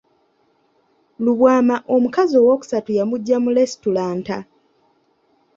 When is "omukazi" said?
1.95-2.33